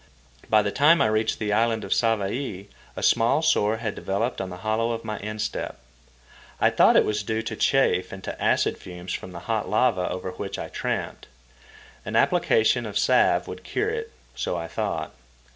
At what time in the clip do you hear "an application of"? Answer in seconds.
12.03-12.97